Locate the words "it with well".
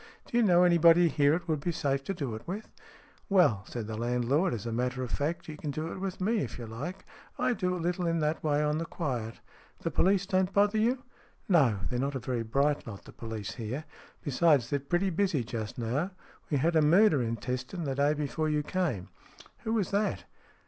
2.33-3.63